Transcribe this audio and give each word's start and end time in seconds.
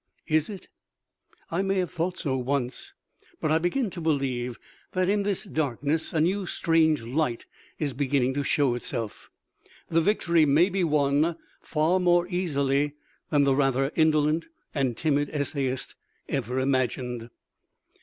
Is 0.25 0.49
it? 0.49 0.67
I 1.51 1.61
may 1.61 1.75
have 1.75 1.91
thought 1.91 2.17
so 2.17 2.35
once, 2.35 2.95
but 3.39 3.51
I 3.51 3.59
begin 3.59 3.91
to 3.91 4.01
believe 4.01 4.57
that 4.93 5.07
in 5.07 5.21
this 5.21 5.43
darkness 5.43 6.11
a 6.11 6.19
new 6.19 6.47
strange 6.47 7.03
light 7.03 7.45
is 7.77 7.93
beginning 7.93 8.33
to 8.33 8.41
show 8.43 8.73
itself. 8.73 9.29
The 9.89 10.01
victory 10.01 10.43
may 10.43 10.69
be 10.69 10.83
won 10.83 11.35
far 11.61 11.99
more 11.99 12.25
easily 12.29 12.95
than 13.29 13.43
the 13.43 13.55
rather 13.55 13.91
indolent 13.95 14.47
and 14.73 14.97
timid 14.97 15.29
Essayist 15.31 15.93
ever 16.27 16.59
imagined. 16.59 17.29